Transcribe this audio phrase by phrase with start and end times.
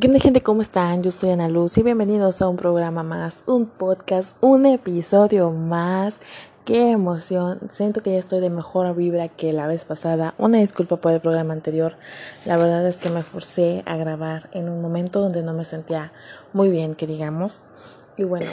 [0.00, 0.40] ¿Qué onda gente?
[0.40, 1.02] ¿Cómo están?
[1.02, 6.22] Yo soy Ana Luz y bienvenidos a un programa más, un podcast, un episodio más.
[6.64, 7.58] ¡Qué emoción!
[7.70, 10.32] Siento que ya estoy de mejor vibra que la vez pasada.
[10.38, 11.96] Una disculpa por el programa anterior.
[12.46, 16.12] La verdad es que me forcé a grabar en un momento donde no me sentía
[16.54, 17.60] muy bien, que digamos.
[18.16, 18.50] Y bueno,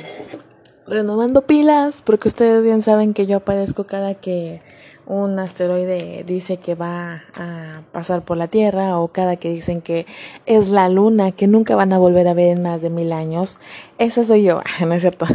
[0.86, 4.62] renovando pilas, porque ustedes bien saben que yo aparezco cada que
[5.08, 10.06] un asteroide dice que va a pasar por la Tierra o cada que dicen que
[10.46, 13.58] es la luna que nunca van a volver a ver en más de mil años,
[14.00, 15.26] esa soy yo, ¿no es cierto?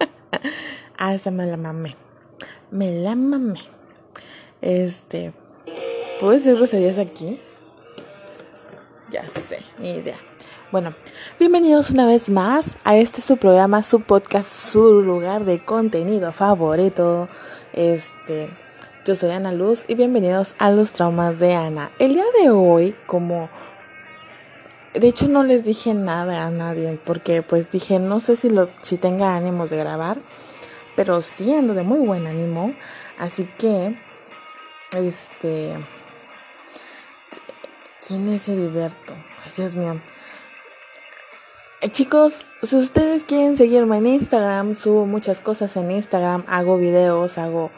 [0.98, 1.96] ah, esa me la mamé.
[2.70, 3.60] Me la mamé.
[4.62, 5.32] Este,
[6.18, 7.40] ¿puedo decir groserías aquí?
[9.10, 10.16] Ya sé, ni idea.
[10.72, 10.94] Bueno,
[11.38, 17.28] bienvenidos una vez más a este su programa, su podcast, su lugar de contenido favorito.
[17.72, 18.50] Este,
[19.08, 21.90] yo soy Ana Luz y bienvenidos a los traumas de Ana.
[21.98, 23.48] El día de hoy, como
[24.92, 28.68] de hecho no les dije nada a nadie porque pues dije no sé si lo
[28.82, 30.18] si tenga ánimos de grabar,
[30.94, 32.74] pero sí ando de muy buen ánimo,
[33.18, 33.96] así que
[34.92, 35.72] este
[38.06, 39.14] ¿Quién es Heriberto?
[39.42, 40.02] Ay, Dios mío.
[41.92, 47.70] Chicos, si ustedes quieren seguirme en Instagram, subo muchas cosas en Instagram, hago videos, hago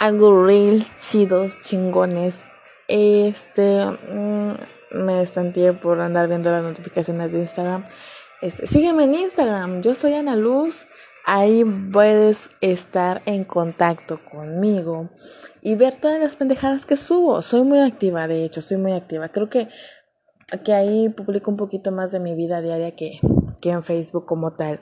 [0.00, 2.42] hago reels chidos, chingones.
[2.88, 4.54] Este, mm,
[4.92, 7.86] me estanteé por andar viendo las notificaciones de Instagram.
[8.40, 10.86] Este, sígueme en Instagram, yo soy Ana Luz.
[11.26, 15.10] Ahí puedes estar en contacto conmigo
[15.60, 17.42] y ver todas las pendejadas que subo.
[17.42, 19.28] Soy muy activa, de hecho, soy muy activa.
[19.28, 19.68] Creo que,
[20.64, 23.20] que ahí publico un poquito más de mi vida diaria que,
[23.60, 24.80] que en Facebook como tal.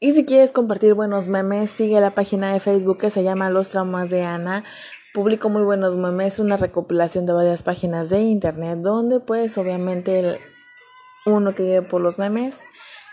[0.00, 3.70] Y si quieres compartir buenos memes, sigue la página de Facebook que se llama Los
[3.70, 4.64] Traumas de Ana.
[5.14, 10.40] Publico muy buenos memes, una recopilación de varias páginas de internet donde pues obviamente
[11.26, 12.60] uno que lleve por los memes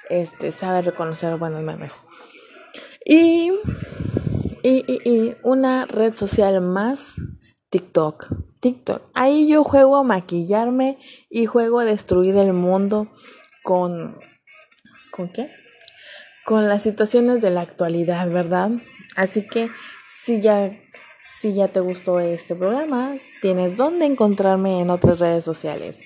[0.10, 2.01] este sabe reconocer buenos memes.
[3.06, 3.52] Y,
[4.63, 7.13] y, y, una red social más,
[7.69, 8.28] TikTok.
[8.60, 9.04] TikTok.
[9.13, 10.98] Ahí yo juego a maquillarme
[11.30, 13.07] y juego a destruir el mundo
[13.63, 14.19] con...
[15.12, 15.50] ¿Con qué?
[16.50, 18.72] Con las situaciones de la actualidad, ¿verdad?
[19.16, 19.69] Así que
[20.07, 20.75] si ya,
[21.30, 26.01] si ya te gustó este programa, tienes dónde encontrarme en otras redes sociales.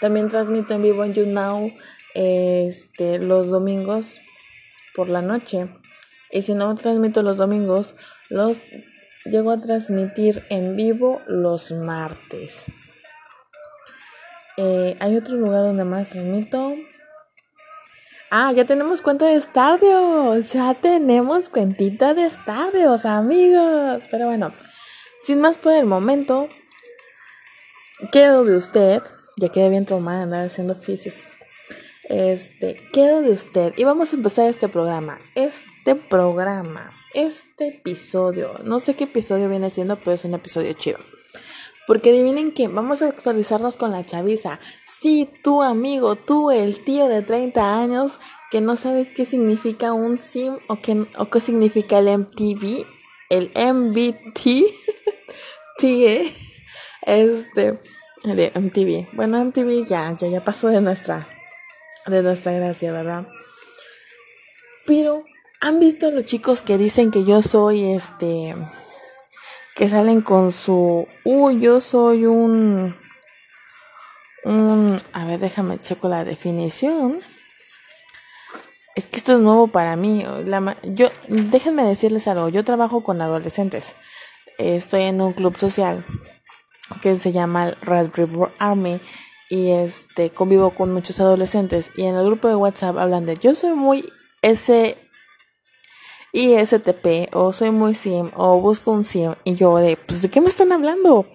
[0.00, 1.72] También transmito en vivo en YouNow
[2.14, 4.20] este, los domingos
[4.94, 5.68] por la noche.
[6.30, 7.96] Y si no transmito los domingos,
[8.28, 8.60] los
[9.24, 12.66] llego a transmitir en vivo los martes.
[14.58, 16.76] Eh, hay otro lugar donde más transmito.
[18.34, 20.54] Ah, ya tenemos cuenta de estadios.
[20.54, 24.04] Ya tenemos cuentita de estadios, amigos.
[24.10, 24.54] Pero bueno,
[25.20, 26.48] sin más por el momento,
[28.10, 29.02] quedo de usted.
[29.36, 31.26] Ya quedé bien traumada andar haciendo oficios.
[32.04, 35.20] Este, quedo de usted y vamos a empezar este programa.
[35.34, 41.00] Este programa, este episodio, no sé qué episodio viene siendo, pero es un episodio chido.
[41.86, 44.60] Porque adivinen que vamos a actualizarnos con la chaviza.
[44.86, 48.20] Si tu amigo, tú, el tío de 30 años,
[48.50, 52.86] que no sabes qué significa un SIM o qué, o qué significa el MTV,
[53.30, 54.66] el MBT,
[57.02, 57.80] este,
[58.24, 59.08] el MTV.
[59.12, 61.26] Bueno, MTV ya, ya, ya pasó de nuestra
[62.06, 63.26] de nuestra gracia, ¿verdad?
[64.86, 65.24] Pero,
[65.60, 68.54] ¿han visto los chicos que dicen que yo soy este,
[69.74, 72.96] que salen con su, uy, yo soy un,
[74.44, 77.18] un, a ver, déjame checo la definición.
[78.94, 80.24] Es que esto es nuevo para mí.
[80.82, 82.50] Yo, déjenme decirles algo.
[82.50, 83.96] Yo trabajo con adolescentes.
[84.58, 86.04] Estoy en un club social
[87.00, 89.00] que se llama Red River Army
[89.48, 93.54] y este convivo con muchos adolescentes y en el grupo de WhatsApp hablan de yo
[93.54, 94.10] soy muy
[94.40, 94.96] S
[96.32, 100.40] ISTP o soy muy sim o busco un sim y yo de pues de qué
[100.40, 101.26] me están hablando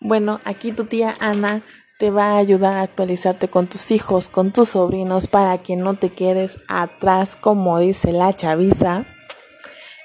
[0.00, 1.62] bueno aquí tu tía Ana
[1.98, 5.94] te va a ayudar a actualizarte con tus hijos con tus sobrinos para que no
[5.94, 9.06] te quedes atrás como dice la chaviza.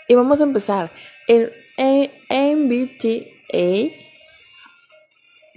[0.07, 0.91] Y vamos a empezar.
[1.27, 3.21] El MBTA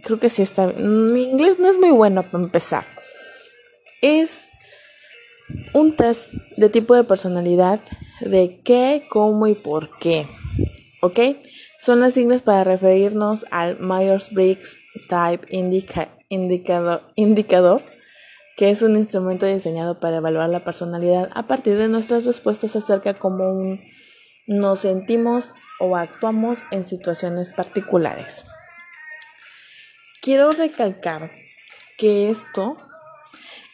[0.02, 2.86] creo que sí está Mi inglés no es muy bueno para empezar.
[4.00, 4.48] Es
[5.72, 7.80] un test de tipo de personalidad
[8.20, 10.26] de qué, cómo y por qué.
[11.00, 11.20] ¿Ok?
[11.78, 14.78] Son las siglas para referirnos al Myers-Briggs
[15.08, 17.82] Type indicador, indicador,
[18.56, 23.12] que es un instrumento diseñado para evaluar la personalidad a partir de nuestras respuestas acerca
[23.12, 23.78] de cómo
[24.46, 28.46] nos sentimos o actuamos en situaciones particulares.
[30.22, 31.32] Quiero recalcar
[31.98, 32.78] que esto,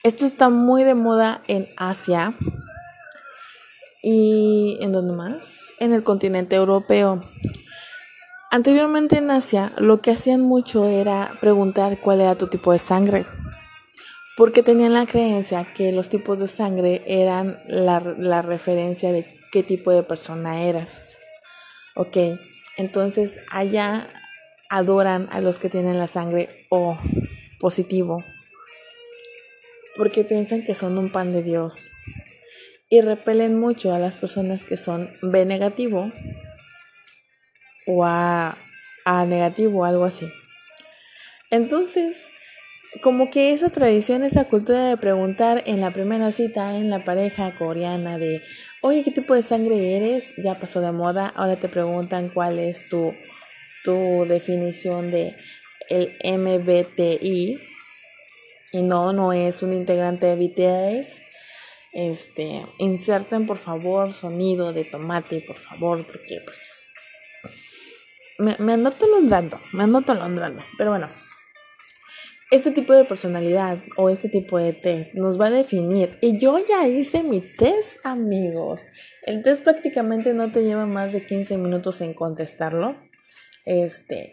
[0.03, 2.35] esto está muy de moda en Asia
[4.03, 7.23] y en dónde más, en el continente europeo.
[8.51, 13.27] Anteriormente en Asia lo que hacían mucho era preguntar cuál era tu tipo de sangre,
[14.37, 19.63] porque tenían la creencia que los tipos de sangre eran la, la referencia de qué
[19.63, 21.19] tipo de persona eras.
[21.95, 22.17] Ok,
[22.77, 24.09] entonces allá
[24.69, 26.99] adoran a los que tienen la sangre O
[27.59, 28.25] positivo,
[29.97, 31.91] porque piensan que son un pan de Dios
[32.91, 36.13] y repelen mucho a las personas que son B negativo
[37.87, 38.59] o A,
[39.07, 40.31] a negativo, algo así.
[41.51, 42.29] Entonces,
[43.03, 47.55] como que esa tradición, esa cultura de preguntar en la primera cita en la pareja
[47.57, 48.43] coreana de,
[48.83, 50.35] oye, ¿qué tipo de sangre eres?
[50.37, 53.15] Ya pasó de moda, ahora te preguntan cuál es tu
[53.85, 55.37] tu definición de
[55.89, 57.61] el MBTI
[58.73, 61.23] y no, no es un integrante de BTS.
[61.93, 66.83] Este, inserten por favor sonido de tomate, por favor, porque pues
[68.39, 71.09] me, me ando tolondrando, me ando tolondrando, pero bueno.
[72.53, 76.19] Este tipo de personalidad o este tipo de test nos va a definir.
[76.21, 78.81] Y yo ya hice mi test, amigos.
[79.23, 82.97] El test prácticamente no te lleva más de 15 minutos en contestarlo.
[83.65, 84.33] Este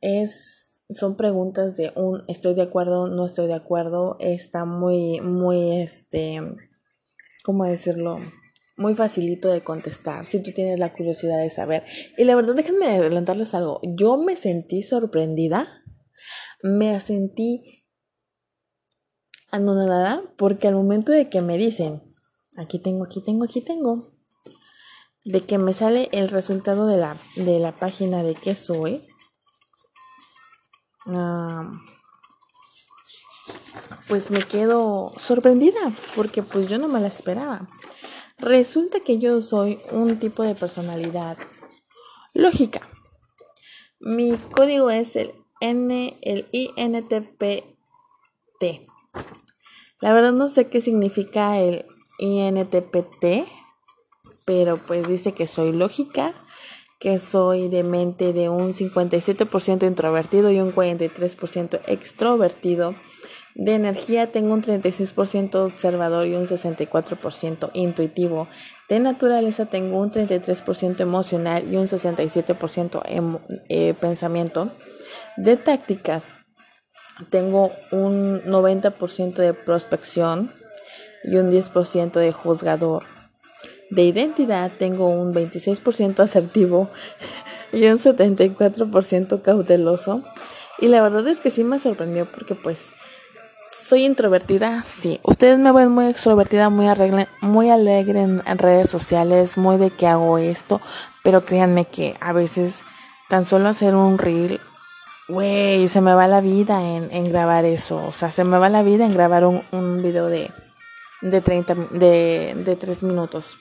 [0.00, 5.80] es son preguntas de un estoy de acuerdo, no estoy de acuerdo, está muy muy
[5.80, 6.40] este
[7.44, 8.18] ¿cómo decirlo?
[8.76, 11.84] Muy facilito de contestar si tú tienes la curiosidad de saber.
[12.16, 13.80] Y la verdad, déjenme adelantarles algo.
[13.82, 15.68] Yo me sentí sorprendida,
[16.62, 17.84] me sentí
[19.50, 22.14] anonadada porque al momento de que me dicen,
[22.56, 24.08] aquí tengo, aquí tengo, aquí tengo,
[25.24, 29.06] de que me sale el resultado de la, de la página de qué soy.
[34.08, 35.80] Pues me quedo sorprendida
[36.14, 37.68] porque pues yo no me la esperaba.
[38.38, 41.36] Resulta que yo soy un tipo de personalidad
[42.32, 42.80] lógica.
[44.00, 47.74] Mi código es el N, el INTPT.
[50.00, 51.84] La verdad no sé qué significa el
[52.18, 53.46] INTPT,
[54.46, 56.32] pero pues dice que soy lógica,
[57.00, 62.94] que soy de mente de un 57% introvertido y un 43% extrovertido.
[63.54, 68.48] De energía tengo un 36% observador y un 64% intuitivo.
[68.88, 73.40] De naturaleza tengo un 33% emocional y un 67%
[73.70, 74.70] eh, pensamiento.
[75.38, 76.24] De tácticas
[77.30, 80.52] tengo un 90% de prospección
[81.24, 83.19] y un 10% de juzgador.
[83.90, 86.88] De identidad tengo un 26% asertivo
[87.72, 90.22] y un 74% cauteloso.
[90.78, 92.90] Y la verdad es que sí me sorprendió porque pues
[93.90, 95.18] soy introvertida, sí.
[95.24, 96.86] Ustedes me ven muy extrovertida, muy,
[97.40, 100.80] muy alegre en, redes sociales, muy de que hago esto,
[101.24, 102.82] pero créanme que a veces
[103.28, 104.60] tan solo hacer un reel
[105.28, 108.04] Güey, se me va la vida en, en, grabar eso.
[108.04, 110.50] O sea, se me va la vida en grabar un, un video de,
[111.22, 113.58] de 30, de, de 3 minutos.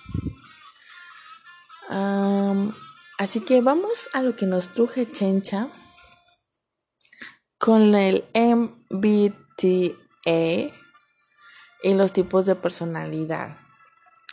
[3.18, 5.70] así que vamos a lo que nos truje Chencha
[7.58, 9.70] con el MBTA
[11.84, 13.58] y los tipos de personalidad.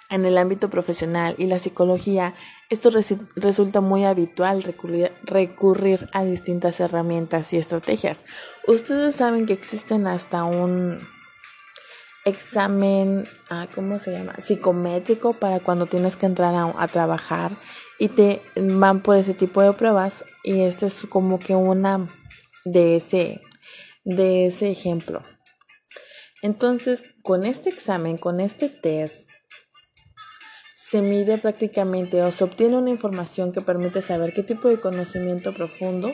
[0.08, 2.34] En el ámbito profesional y la psicología,
[2.70, 2.90] esto
[3.34, 8.24] resulta muy habitual recurrir, a distintas herramientas y estrategias.
[8.68, 11.00] Ustedes saben que existen hasta un
[12.26, 14.34] examen, ah, ¿cómo se llama?
[14.38, 17.52] Psicométrico para cuando tienes que entrar a, trabajar
[17.98, 22.06] y te van por ese tipo de pruebas y este es como que una
[22.64, 23.40] de ese,
[24.04, 25.22] de ese ejemplo.
[26.42, 29.30] Entonces, con este examen, con este test,
[30.74, 35.54] se mide prácticamente o se obtiene una información que permite saber qué tipo de conocimiento
[35.54, 36.12] profundo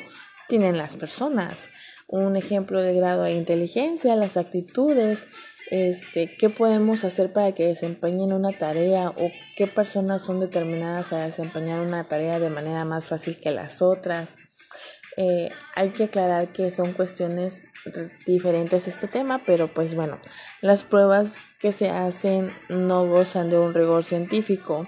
[0.49, 1.69] tienen las personas.
[2.07, 5.27] Un ejemplo de grado de inteligencia, las actitudes,
[5.73, 11.25] este, qué podemos hacer para que desempeñen una tarea o qué personas son determinadas a
[11.25, 14.35] desempeñar una tarea de manera más fácil que las otras.
[15.17, 17.69] Eh, hay que aclarar que son cuestiones
[18.27, 20.19] diferentes este tema, pero pues bueno,
[20.61, 24.87] las pruebas que se hacen no gozan de un rigor científico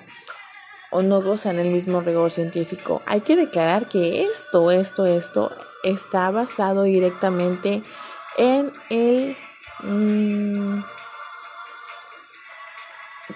[0.90, 3.00] o no gozan el mismo rigor científico.
[3.06, 5.50] Hay que declarar que esto, esto, esto
[5.82, 7.82] está basado directamente
[8.36, 9.34] en el...
[9.84, 10.82] Mmm,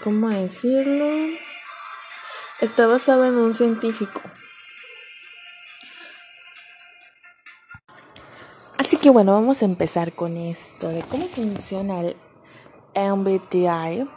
[0.03, 1.39] ¿Cómo decirlo?
[2.61, 4.23] Está basado en un científico
[8.79, 12.17] Así que bueno, vamos a empezar con esto de cómo funciona el
[12.95, 14.09] MBTI.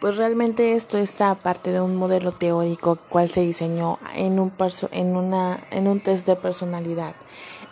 [0.00, 4.52] Pues realmente esto está parte de un modelo teórico cual se diseñó en un,
[4.92, 7.16] en un test de personalidad.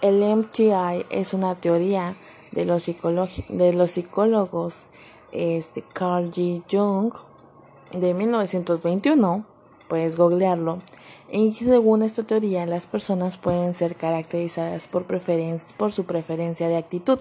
[0.02, 2.16] El MBTI es una teoría
[2.52, 2.86] de los,
[3.48, 4.84] de los psicólogos
[5.32, 6.62] este, Carl G.
[6.70, 7.12] Jung
[7.92, 9.44] de 1921,
[9.88, 10.80] puedes googlearlo,
[11.32, 15.04] y según esta teoría, las personas pueden ser caracterizadas por,
[15.76, 17.18] por su preferencia de actitud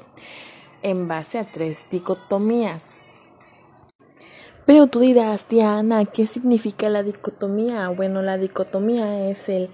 [0.81, 3.01] en base a tres dicotomías.
[4.65, 7.89] Pero tú dirás, Diana, ¿qué significa la dicotomía?
[7.89, 9.69] Bueno, la dicotomía es el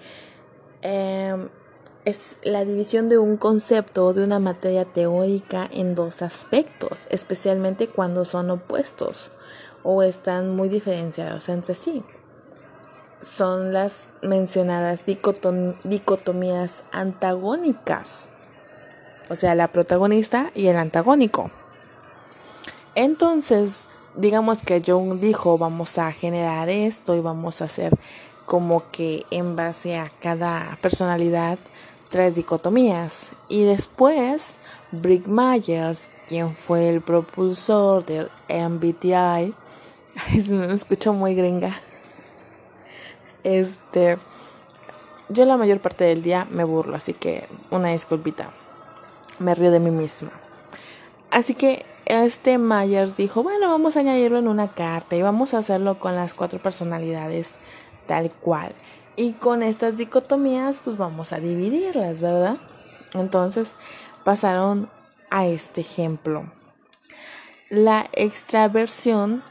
[0.81, 1.49] em,
[2.05, 7.87] es la división de un concepto o de una materia teórica en dos aspectos, especialmente
[7.87, 9.31] cuando son opuestos
[9.83, 12.03] o están muy diferenciados entre sí
[13.25, 18.25] son las mencionadas dicotomías antagónicas,
[19.29, 21.49] o sea, la protagonista y el antagónico.
[22.93, 27.93] Entonces, digamos que Jung dijo, vamos a generar esto y vamos a hacer
[28.45, 31.57] como que en base a cada personalidad
[32.15, 33.31] tres dicotomías.
[33.49, 34.53] Y después,
[34.93, 39.53] Brick Myers, quien fue el propulsor del MBTI,
[40.73, 41.75] escucho muy gringa.
[43.43, 44.17] Este,
[45.27, 48.51] yo la mayor parte del día me burlo, así que una disculpita.
[49.39, 50.31] Me río de mí misma.
[51.31, 55.57] Así que este Myers dijo, bueno, vamos a añadirlo en una carta y vamos a
[55.57, 57.55] hacerlo con las cuatro personalidades
[58.07, 58.71] tal cual.
[59.15, 62.57] Y con estas dicotomías, pues vamos a dividirlas, ¿verdad?
[63.13, 63.75] Entonces
[64.23, 64.89] pasaron
[65.29, 66.51] a este ejemplo.
[67.69, 69.43] La extraversión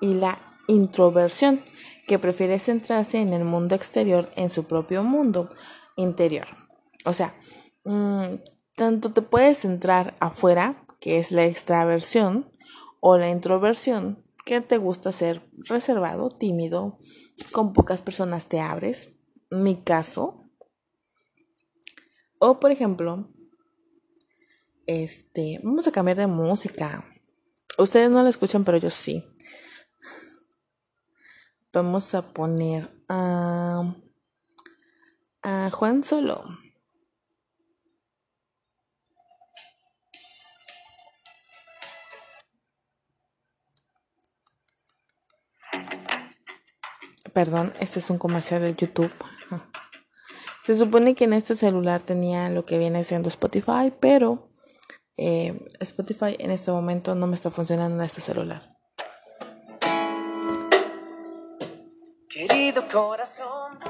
[0.00, 1.62] y la introversión
[2.06, 5.50] que prefiere centrarse en el mundo exterior en su propio mundo
[5.96, 6.46] interior.
[7.04, 7.34] O sea,
[7.84, 8.36] mm,
[8.76, 12.50] tanto te puedes centrar afuera, que es la extraversión,
[13.00, 16.98] o la introversión, que te gusta ser reservado, tímido,
[17.52, 19.10] con pocas personas te abres.
[19.50, 20.50] Mi caso.
[22.38, 23.30] O por ejemplo,
[24.86, 27.04] este, vamos a cambiar de música.
[27.78, 29.24] Ustedes no la escuchan, pero yo sí.
[31.72, 33.96] Vamos a poner a,
[35.42, 36.63] a Juan Solo.
[47.34, 49.12] Perdón, este es un comercial de YouTube.
[50.64, 54.48] Se supone que en este celular tenía lo que viene siendo Spotify, pero
[55.16, 58.76] eh, Spotify en este momento no me está funcionando en este celular.
[62.28, 63.80] Querido corazón.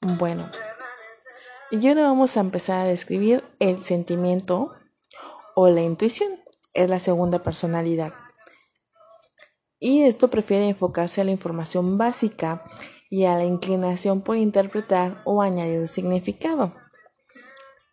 [0.00, 0.50] Bueno,
[1.70, 4.74] y ahora vamos a empezar a describir el sentimiento
[5.54, 6.40] o la intuición.
[6.74, 8.25] Es la segunda personalidad
[9.78, 12.64] y esto prefiere enfocarse a la información básica
[13.10, 16.74] y a la inclinación por interpretar o añadir significado.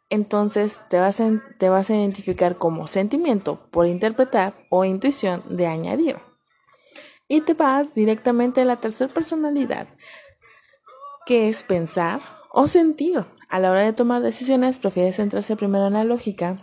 [0.10, 5.68] Entonces te vas, a, te vas a identificar como sentimiento por interpretar o intuición de
[5.68, 6.18] añadir.
[7.28, 9.88] Y te vas directamente a la tercera personalidad,
[11.26, 12.22] que es pensar
[12.52, 13.26] o sentir.
[13.50, 16.58] A la hora de tomar decisiones, prefieres centrarse primero en la lógica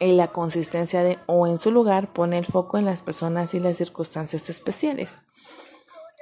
[0.00, 3.60] y la consistencia de o en su lugar pone el foco en las personas y
[3.60, 5.22] las circunstancias especiales.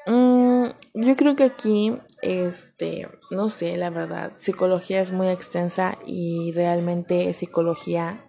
[0.06, 6.52] Mm, yo creo que aquí, este, no sé, la verdad, psicología es muy extensa y
[6.52, 8.24] realmente psicología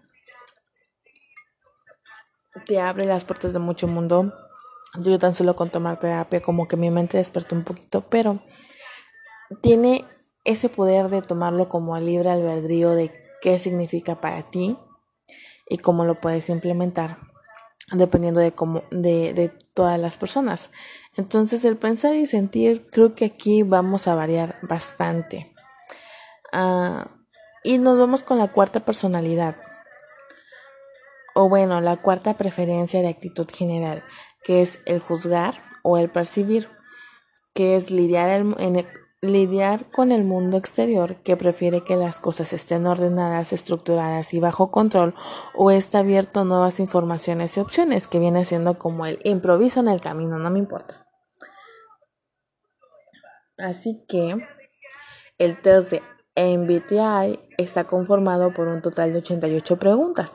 [2.68, 4.34] te abre las puertas de mucho mundo.
[5.00, 8.40] Yo tan solo con tomar terapia como que mi mente despertó un poquito, pero
[9.62, 10.06] tiene
[10.44, 14.78] ese poder de tomarlo como libre albedrío de qué significa para ti
[15.70, 17.18] y cómo lo puedes implementar
[17.92, 20.72] dependiendo de cómo de, de todas las personas.
[21.16, 25.54] Entonces el pensar y sentir creo que aquí vamos a variar bastante.
[26.52, 27.10] Ah,
[27.64, 29.58] y nos vamos con la cuarta personalidad.
[31.36, 34.04] O bueno, la cuarta preferencia de actitud general,
[34.44, 36.70] que es el juzgar o el percibir,
[37.54, 38.88] que es lidiar en,
[39.22, 44.72] lidiar con el mundo exterior que prefiere que las cosas estén ordenadas, estructuradas y bajo
[44.72, 45.14] control
[45.54, 49.90] o está abierto a nuevas informaciones y opciones que viene siendo como el improviso en
[49.90, 51.06] el camino, no me importa.
[53.58, 54.38] Así que
[55.38, 56.02] el test de
[56.58, 60.34] MBTI está conformado por un total de 88 preguntas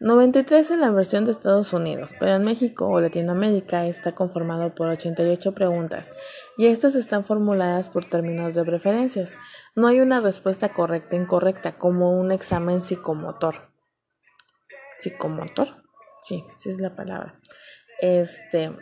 [0.00, 4.88] 93 en la versión de Estados Unidos, pero en México o Latinoamérica está conformado por
[4.88, 6.12] 88 preguntas
[6.56, 9.34] y estas están formuladas por términos de preferencias.
[9.74, 13.72] No hay una respuesta correcta e incorrecta como un examen psicomotor.
[14.98, 15.82] ¿Psicomotor?
[16.22, 17.40] Sí, sí es la palabra.
[18.00, 18.72] Este,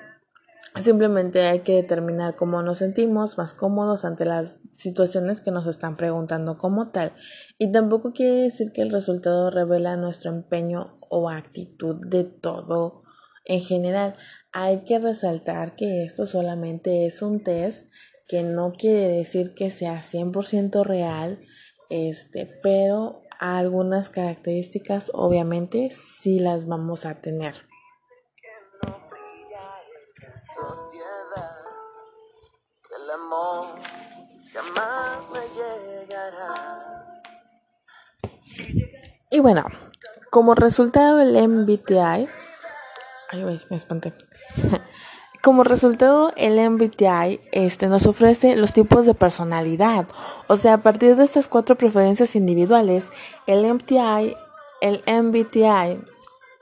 [0.74, 5.96] Simplemente hay que determinar cómo nos sentimos más cómodos ante las situaciones que nos están
[5.96, 7.12] preguntando como tal.
[7.58, 13.02] Y tampoco quiere decir que el resultado revela nuestro empeño o actitud de todo
[13.46, 14.14] en general.
[14.52, 17.88] Hay que resaltar que esto solamente es un test
[18.28, 21.40] que no quiere decir que sea 100% real,
[21.88, 27.54] este, pero algunas características obviamente sí las vamos a tener.
[39.30, 39.64] Y bueno,
[40.30, 42.28] como resultado del MBTI,
[43.30, 44.12] ay, me espanté.
[45.46, 50.08] Como resultado, el MBTI este, nos ofrece los tipos de personalidad.
[50.48, 53.10] O sea, a partir de estas cuatro preferencias individuales,
[53.46, 54.36] el MBTI,
[54.80, 56.00] el MBTI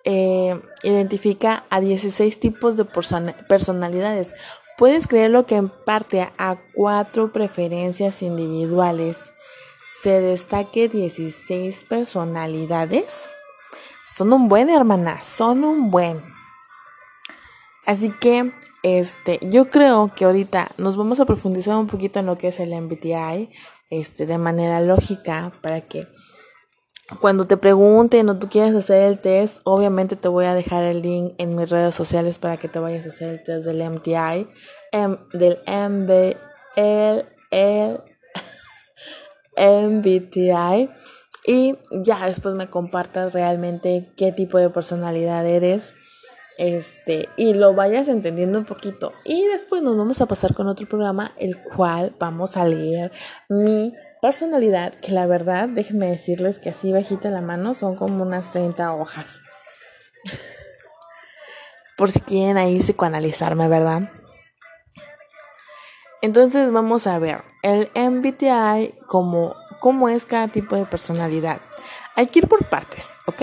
[0.04, 4.34] eh, identifica a 16 tipos de personalidades.
[4.76, 9.30] Puedes creerlo que en parte a cuatro preferencias individuales
[10.02, 13.30] se destaque 16 personalidades.
[14.04, 16.22] Son un buen, hermana, son un buen.
[17.86, 22.36] Así que, este, yo creo que ahorita nos vamos a profundizar un poquito en lo
[22.36, 23.50] que es el MBTI,
[23.90, 26.06] este, de manera lógica, para que
[27.20, 31.02] cuando te pregunten o tú quieras hacer el test, obviamente te voy a dejar el
[31.02, 34.48] link en mis redes sociales para que te vayas a hacer el test del MTI,
[35.32, 36.36] del MB,
[36.76, 38.00] el, el
[39.90, 40.90] MBTI
[41.46, 45.92] y ya después me compartas realmente qué tipo de personalidad eres
[46.56, 49.12] este y lo vayas entendiendo un poquito.
[49.24, 53.12] Y después nos vamos a pasar con otro programa el cual vamos a leer
[53.48, 53.92] mi
[54.24, 58.94] personalidad, que la verdad, déjenme decirles que así bajita la mano son como unas 30
[58.94, 59.42] hojas.
[61.98, 64.10] por si quieren ahí psicoanalizarme, ¿verdad?
[66.22, 71.60] Entonces vamos a ver el MBTI como cómo es cada tipo de personalidad.
[72.16, 73.42] Hay que ir por partes, ¿ok?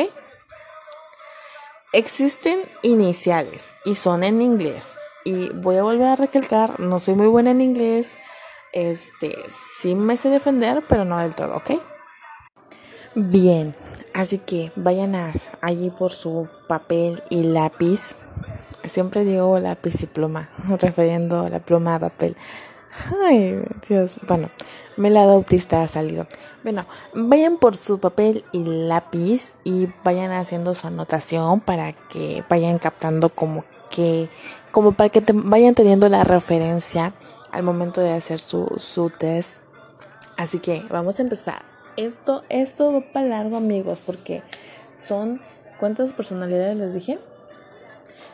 [1.93, 4.97] Existen iniciales y son en inglés.
[5.25, 8.17] Y voy a volver a recalcar, no soy muy buena en inglés.
[8.73, 11.71] Este, sí me sé defender, pero no del todo, ¿ok?
[13.15, 13.75] Bien,
[14.13, 18.17] así que vayan a, allí por su papel y lápiz.
[18.85, 22.35] Siempre digo lápiz y pluma, refiriendo la pluma a papel.
[23.25, 24.49] Ay, Dios, bueno,
[24.95, 26.27] me la autista ha salido.
[26.63, 32.79] Bueno, vayan por su papel y lápiz y vayan haciendo su anotación para que vayan
[32.79, 34.29] captando como que,
[34.71, 37.13] como para que te vayan teniendo la referencia
[37.51, 39.57] al momento de hacer su, su test.
[40.37, 41.61] Así que vamos a empezar.
[41.97, 44.41] Esto, esto va para largo, amigos, porque
[44.95, 45.41] son,
[45.79, 47.19] ¿cuántas personalidades les dije?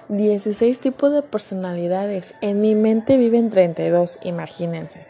[0.09, 2.33] 16 tipos de personalidades.
[2.41, 5.05] En mi mente viven 32, imagínense.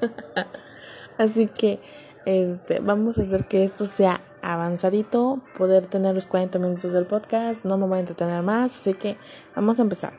[1.18, 1.80] Así que
[2.24, 7.64] este, vamos a hacer que esto sea avanzadito, poder tener los 40 minutos del podcast.
[7.64, 9.16] No me voy a entretener más, así que
[9.56, 10.12] vamos a empezar.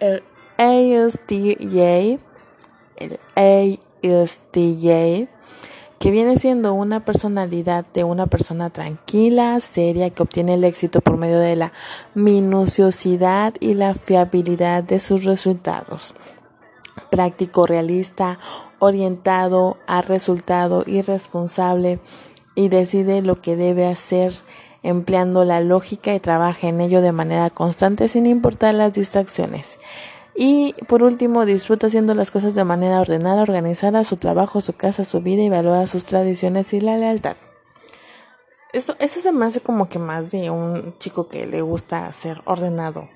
[0.00, 0.22] El
[0.58, 2.18] ASTJ,
[2.96, 5.28] el ASTJ
[6.04, 11.16] que viene siendo una personalidad de una persona tranquila, seria, que obtiene el éxito por
[11.16, 11.72] medio de la
[12.14, 16.14] minuciosidad y la fiabilidad de sus resultados.
[17.10, 18.38] Práctico, realista,
[18.80, 22.00] orientado a resultado y responsable
[22.54, 24.34] y decide lo que debe hacer
[24.82, 29.78] empleando la lógica y trabaja en ello de manera constante sin importar las distracciones.
[30.34, 35.04] Y por último, disfruta haciendo las cosas de manera ordenada, organizada, su trabajo, su casa,
[35.04, 37.36] su vida y valora sus tradiciones y la lealtad.
[38.72, 42.42] Eso, eso se me hace como que más de un chico que le gusta ser
[42.44, 43.08] ordenado.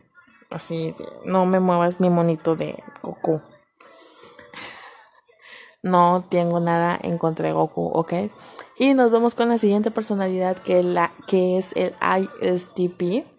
[0.50, 3.40] Así, no me muevas mi monito de Goku.
[5.80, 8.12] No tengo nada en contra de Goku, ¿ok?
[8.78, 11.94] Y nos vamos con la siguiente personalidad que es el
[12.42, 13.37] ISTP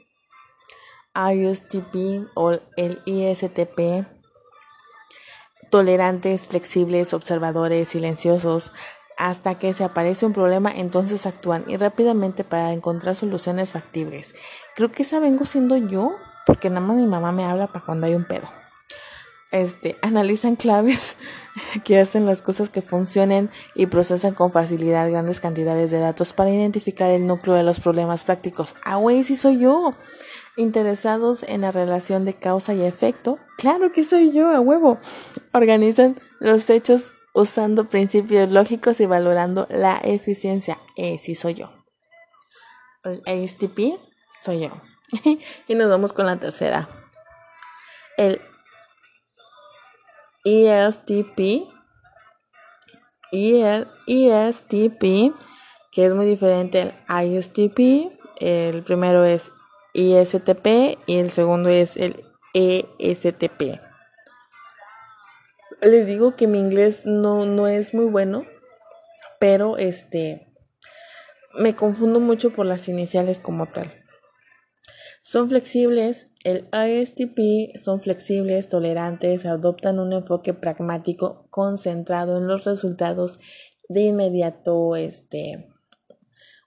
[1.33, 4.05] ISTP o el ISTP,
[5.69, 8.71] tolerantes, flexibles, observadores, silenciosos,
[9.17, 14.33] hasta que se aparece un problema, entonces actúan y rápidamente para encontrar soluciones factibles.
[14.75, 18.07] Creo que esa vengo siendo yo, porque nada más mi mamá me habla para cuando
[18.07, 18.47] hay un pedo.
[19.51, 21.17] Este, analizan claves
[21.83, 26.51] que hacen las cosas que funcionen y procesan con facilidad grandes cantidades de datos para
[26.51, 28.75] identificar el núcleo de los problemas prácticos.
[28.85, 29.95] Ah, güey, sí soy yo
[30.59, 34.99] interesados en la relación de causa y efecto, claro que soy yo, a huevo.
[35.53, 40.77] Organizan los hechos usando principios lógicos y valorando la eficiencia.
[40.97, 41.71] Eh, sí soy yo.
[43.03, 43.97] El ASTP
[44.43, 44.81] soy yo.
[45.67, 46.89] y nos vamos con la tercera.
[48.17, 48.41] El
[50.43, 51.67] ESTP.
[53.31, 55.03] ESTP,
[55.91, 58.11] que es muy diferente al ISTP.
[58.39, 59.51] El primero es
[59.93, 62.23] ISTP y el segundo es el
[62.53, 63.79] ESTP.
[65.81, 68.45] Les digo que mi inglés no, no es muy bueno,
[69.39, 70.49] pero este
[71.57, 73.91] me confundo mucho por las iniciales como tal.
[75.21, 83.39] Son flexibles, el ISTP son flexibles, tolerantes, adoptan un enfoque pragmático concentrado en los resultados
[83.89, 85.69] de inmediato, este,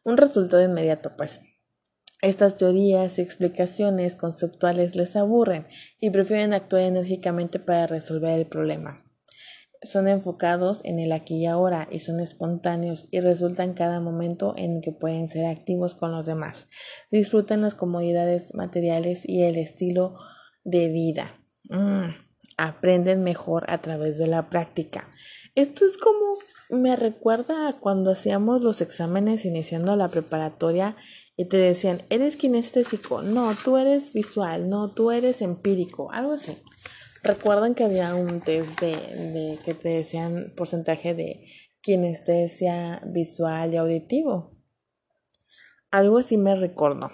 [0.05, 1.41] un resultado inmediato, pues.
[2.23, 5.67] Estas teorías y explicaciones conceptuales les aburren
[6.01, 9.05] y prefieren actuar enérgicamente para resolver el problema.
[9.83, 14.81] Son enfocados en el aquí y ahora y son espontáneos y resultan cada momento en
[14.81, 16.69] que pueden ser activos con los demás.
[17.11, 20.15] Disfrutan las comodidades materiales y el estilo
[20.63, 21.41] de vida.
[21.65, 22.11] Mm,
[22.57, 25.09] aprenden mejor a través de la práctica.
[25.57, 26.39] Esto es como
[26.71, 30.97] me recuerda a cuando hacíamos los exámenes iniciando la preparatoria
[31.37, 36.57] y te decían, eres kinestésico, no, tú eres visual, no, tú eres empírico, algo así.
[37.23, 41.47] Recuerdan que había un test de, de que te decían porcentaje de
[41.81, 44.57] kinestesia visual y auditivo.
[45.91, 47.11] Algo así me recordó.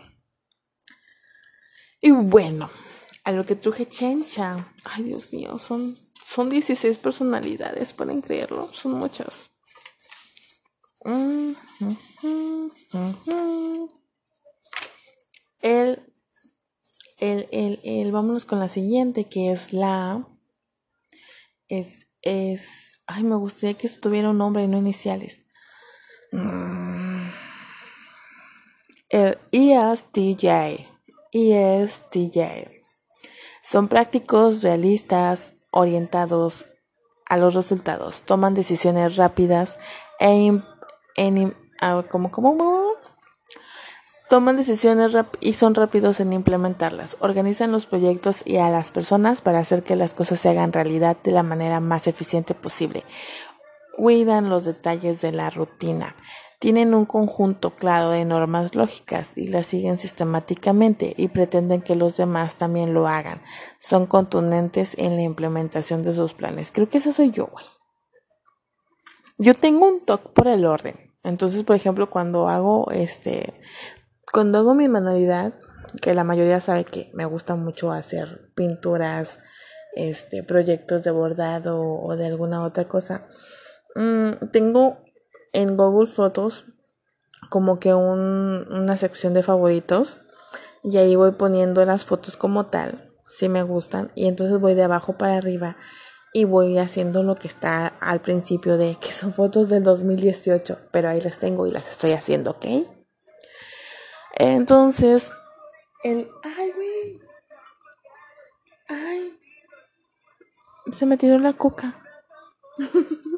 [2.01, 2.71] Y bueno,
[3.25, 4.73] a lo que truje chencha.
[4.85, 9.51] Ay, Dios mío, son, son 16 personalidades, pueden creerlo, son muchas.
[15.61, 16.03] El,
[17.19, 20.27] el, el, el, vámonos con la siguiente, que es la,
[21.67, 25.41] es, es, ay, me gustaría que esto tuviera un nombre y no iniciales.
[29.11, 30.87] El ESTJ,
[31.33, 32.69] ESTJ.
[33.63, 36.67] Son prácticos, realistas, orientados
[37.27, 39.79] a los resultados, toman decisiones rápidas
[40.19, 40.63] e
[41.17, 41.55] en,
[42.09, 42.57] como, como,
[44.29, 49.59] toman decisiones y son rápidos en implementarlas, organizan los proyectos y a las personas para
[49.59, 53.05] hacer que las cosas se hagan realidad de la manera más eficiente posible.
[53.97, 56.15] Cuidan los detalles de la rutina,
[56.61, 62.17] tienen un conjunto claro de normas lógicas y las siguen sistemáticamente y pretenden que los
[62.17, 63.41] demás también lo hagan.
[63.81, 66.73] Son contundentes en la implementación de sus planes.
[66.73, 67.65] Creo que esa soy yo, güey.
[69.39, 70.97] Yo tengo un toque por el orden.
[71.23, 73.55] Entonces, por ejemplo, cuando hago este,
[74.33, 75.53] cuando hago mi manualidad,
[76.03, 79.39] que la mayoría sabe que me gusta mucho hacer pinturas,
[79.95, 83.27] este, proyectos de bordado o de alguna otra cosa,
[83.95, 84.99] mm, tengo
[85.53, 86.67] en Google Fotos
[87.49, 90.21] como que un, una sección de favoritos
[90.83, 94.85] y ahí voy poniendo las fotos como tal, si me gustan, y entonces voy de
[94.85, 95.77] abajo para arriba
[96.33, 101.09] y voy haciendo lo que está al principio de que son fotos del 2018, pero
[101.09, 102.67] ahí las tengo y las estoy haciendo, ¿ok?
[104.39, 105.31] Entonces,
[106.05, 106.31] el...
[106.43, 107.21] ¡Ay, güey!
[108.89, 109.39] ¡Ay!
[110.93, 111.95] Se me tiró la coca.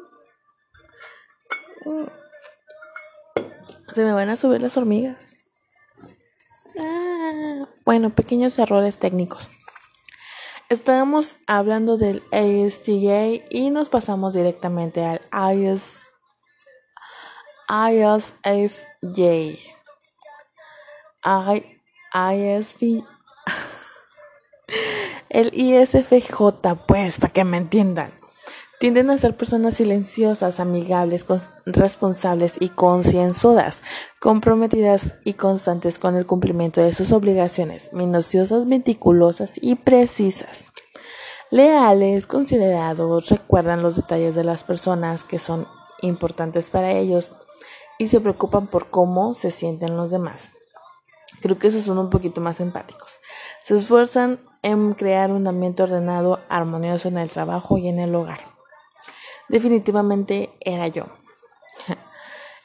[3.93, 5.35] Se me van a subir las hormigas.
[6.79, 9.49] Ah, bueno, pequeños errores técnicos.
[10.69, 15.19] Estábamos hablando del ASTJ y nos pasamos directamente al
[15.53, 16.03] IS,
[17.67, 19.80] ISFJ.
[21.23, 21.79] I,
[25.29, 28.11] el ISFJ, pues, para que me entiendan.
[28.79, 31.23] Tienden a ser personas silenciosas, amigables,
[31.67, 33.83] responsables y concienzudas,
[34.19, 40.73] comprometidas y constantes con el cumplimiento de sus obligaciones, minuciosas, meticulosas y precisas.
[41.51, 45.67] Leales, considerados, recuerdan los detalles de las personas que son
[46.01, 47.33] importantes para ellos
[47.99, 50.49] y se preocupan por cómo se sienten los demás.
[51.41, 53.19] Creo que esos son un poquito más empáticos.
[53.63, 58.51] Se esfuerzan en crear un ambiente ordenado, armonioso en el trabajo y en el hogar
[59.51, 61.05] definitivamente era yo.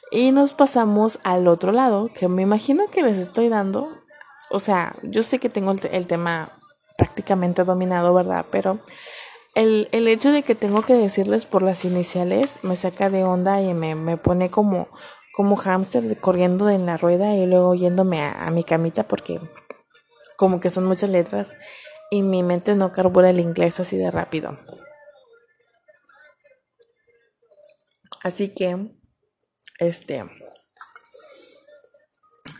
[0.09, 3.89] Y nos pasamos al otro lado, que me imagino que les estoy dando.
[4.49, 6.57] O sea, yo sé que tengo el, tema
[6.97, 8.45] prácticamente dominado, ¿verdad?
[8.49, 8.79] Pero
[9.53, 13.61] el, el, hecho de que tengo que decirles por las iniciales me saca de onda
[13.61, 14.87] y me, me pone como,
[15.37, 19.39] como hámster corriendo en la rueda y luego yéndome a, mi camita porque
[20.35, 21.53] como que son muchas letras
[22.09, 24.57] y mi mente no carbura el inglés así de rápido.
[28.23, 28.97] Así que,
[29.77, 30.23] este,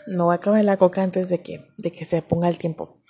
[0.06, 3.02] no voy a acabar la coca antes de que, de que se ponga el tiempo.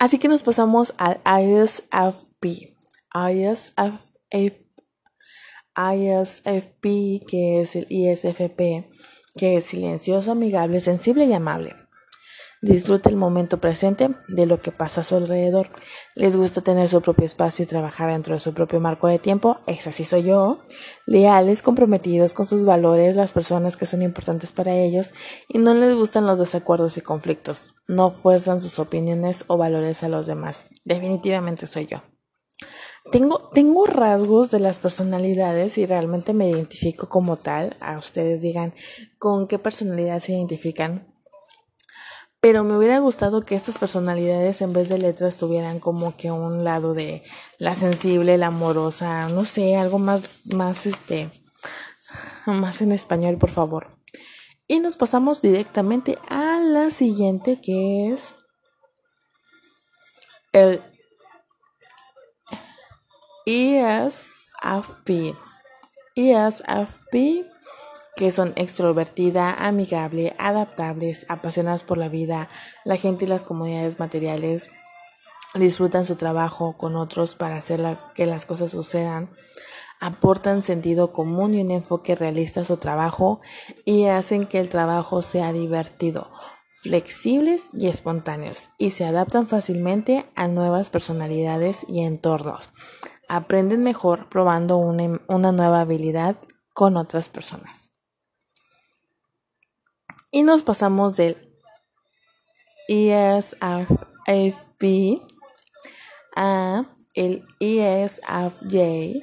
[0.00, 2.76] Así que nos pasamos al ISFP.
[3.14, 4.63] ISFP,
[5.76, 8.88] ISFP que es el ISFP,
[9.36, 11.74] que es silencioso, amigable, sensible y amable.
[12.64, 15.68] Disfruta el momento presente de lo que pasa a su alrededor.
[16.14, 19.58] Les gusta tener su propio espacio y trabajar dentro de su propio marco de tiempo.
[19.66, 20.62] Es así soy yo.
[21.04, 25.12] Leales, comprometidos con sus valores, las personas que son importantes para ellos
[25.46, 27.74] y no les gustan los desacuerdos y conflictos.
[27.86, 30.64] No fuerzan sus opiniones o valores a los demás.
[30.86, 32.13] Definitivamente soy yo.
[33.12, 37.76] Tengo, tengo rasgos de las personalidades y realmente me identifico como tal.
[37.80, 38.74] A ustedes digan
[39.18, 41.14] con qué personalidad se identifican
[42.44, 46.62] pero me hubiera gustado que estas personalidades en vez de letras tuvieran como que un
[46.62, 47.22] lado de
[47.56, 51.30] la sensible, la amorosa, no sé, algo más, más este,
[52.44, 53.98] más en español, por favor.
[54.68, 58.34] Y nos pasamos directamente a la siguiente que es
[60.52, 60.82] el
[63.46, 65.34] ESFP.
[66.16, 67.14] ESFP
[68.16, 72.48] que son extrovertida, amigable, adaptables, apasionadas por la vida,
[72.84, 74.70] la gente y las comunidades materiales,
[75.54, 77.80] disfrutan su trabajo con otros para hacer
[78.14, 79.30] que las cosas sucedan,
[80.00, 83.40] aportan sentido común y un enfoque realista a su trabajo
[83.84, 86.30] y hacen que el trabajo sea divertido,
[86.68, 92.70] flexibles y espontáneos y se adaptan fácilmente a nuevas personalidades y entornos.
[93.28, 96.36] Aprenden mejor probando una, una nueva habilidad
[96.72, 97.92] con otras personas.
[100.30, 101.36] Y nos pasamos del
[102.88, 103.62] ESFP
[106.36, 109.22] a el ESFJ,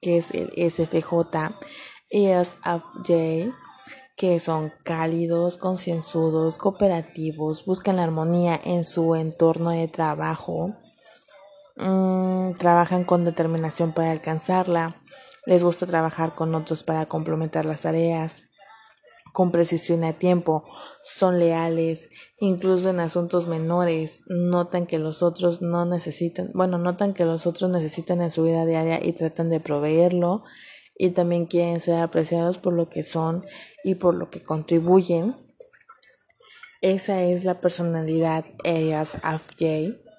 [0.00, 1.54] que es el SFJ,
[2.10, 3.54] ESFJ,
[4.16, 10.76] que son cálidos, concienzudos, cooperativos, buscan la armonía en su entorno de trabajo,
[11.80, 14.96] mm, trabajan con determinación para alcanzarla,
[15.46, 18.44] les gusta trabajar con otros para complementar las tareas,
[19.32, 20.64] con precisión a tiempo,
[21.02, 27.24] son leales, incluso en asuntos menores, notan que los otros no necesitan, bueno, notan que
[27.24, 30.42] los otros necesitan en su vida diaria y tratan de proveerlo
[30.96, 33.46] y también quieren ser apreciados por lo que son
[33.84, 35.36] y por lo que contribuyen.
[36.82, 40.09] Esa es la personalidad ASFJ.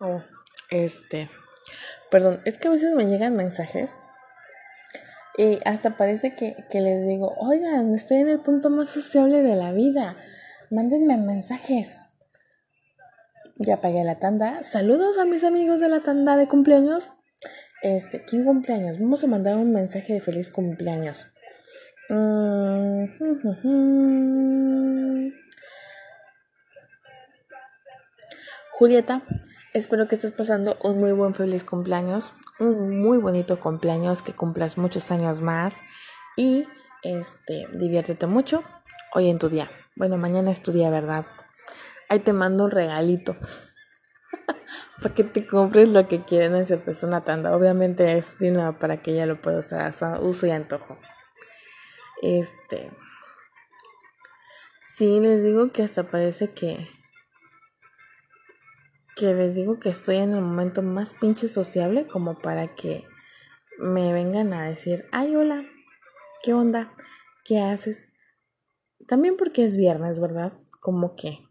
[0.00, 0.22] Oh.
[0.70, 1.28] Este,
[2.10, 3.96] perdón, es que a veces me llegan mensajes
[5.36, 9.72] y hasta parece que, les digo, oigan, estoy en el punto más sociable de la
[9.72, 10.16] vida,
[10.70, 12.02] mándenme mensajes.
[13.56, 14.62] Ya pagué la tanda.
[14.62, 17.12] Saludos a mis amigos de la tanda de cumpleaños.
[17.82, 18.98] Este, ¿quién cumpleaños?
[18.98, 21.28] Vamos a mandar un mensaje de feliz cumpleaños.
[22.08, 23.04] Mm,
[28.72, 29.22] Julieta,
[29.72, 34.78] Espero que estés pasando un muy buen feliz cumpleaños, un muy bonito cumpleaños, que cumplas
[34.78, 35.74] muchos años más
[36.36, 36.66] y
[37.04, 38.64] este, diviértete mucho
[39.14, 39.70] hoy en tu día.
[39.94, 41.24] Bueno, mañana es tu día, ¿verdad?
[42.08, 43.36] Ahí te mando un regalito
[45.00, 46.58] para que te compres lo que quieras, no
[46.90, 47.54] es una tanda.
[47.54, 50.98] Obviamente es dinero para que ella lo pueda usar, uso y antojo.
[52.22, 52.90] Este.
[54.96, 56.88] Sí, les digo que hasta parece que
[59.20, 63.06] que les digo que estoy en el momento más pinche sociable como para que
[63.78, 65.66] me vengan a decir, ay, hola,
[66.42, 66.96] ¿qué onda?
[67.44, 68.08] ¿Qué haces?
[69.06, 70.54] También porque es viernes, ¿verdad?
[70.80, 71.46] Como que...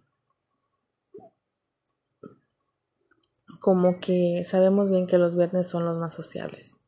[3.59, 6.79] Como que sabemos bien que los viernes son los más sociables.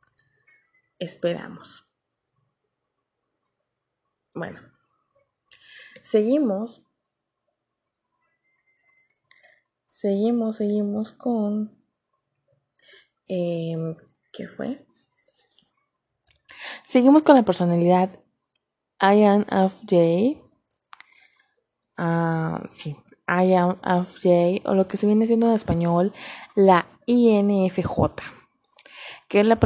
[0.97, 1.87] Esperamos.
[4.33, 4.59] Bueno.
[6.01, 6.87] Seguimos
[10.01, 11.77] Seguimos, seguimos con...
[13.27, 13.95] Em,
[14.33, 14.83] ¿Qué fue?
[16.87, 18.09] Seguimos con la personalidad
[18.99, 20.41] INFJ.
[21.97, 22.95] Ah, sí,
[23.27, 26.13] INFJ, o lo que se viene siendo en español,
[26.55, 28.40] la INFJ
[29.31, 29.57] que la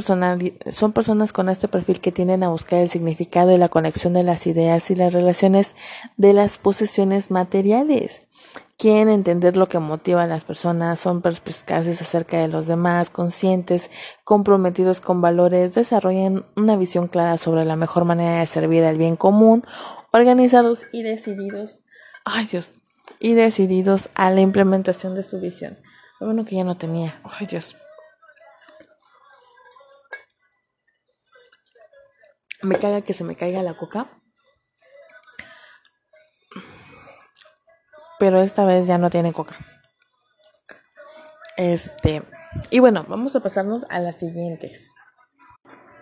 [0.72, 4.22] son personas con este perfil que tienden a buscar el significado y la conexión de
[4.22, 5.74] las ideas y las relaciones
[6.18, 8.28] de las posesiones materiales.
[8.78, 13.90] Quieren entender lo que motiva a las personas, son perspicaces acerca de los demás, conscientes,
[14.24, 19.16] comprometidos con valores, desarrollan una visión clara sobre la mejor manera de servir al bien
[19.16, 19.64] común,
[20.12, 21.80] organizados y decididos,
[22.24, 22.74] ay Dios,
[23.20, 25.76] y decididos a la implementación de su visión.
[26.20, 27.76] Lo bueno que ya no tenía, ay Dios.
[32.62, 34.08] Me caga que se me caiga la coca.
[38.20, 39.56] pero esta vez ya no tiene coca.
[41.58, 42.24] Este,
[42.70, 44.92] y bueno, vamos a pasarnos a las siguientes.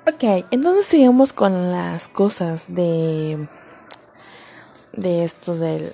[0.08, 3.48] Ok, entonces seguimos con las cosas de
[4.94, 5.94] de esto del